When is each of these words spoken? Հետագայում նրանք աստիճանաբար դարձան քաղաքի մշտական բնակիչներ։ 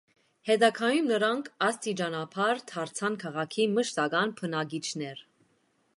Հետագայում 0.49 1.09
նրանք 1.11 1.51
աստիճանաբար 1.67 2.63
դարձան 2.73 3.19
քաղաքի 3.25 3.69
մշտական 3.77 4.37
բնակիչներ։ 4.41 5.27